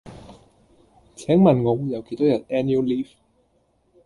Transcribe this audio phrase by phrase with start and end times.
[1.15, 3.09] 請問我會有幾多日 Annual Leave?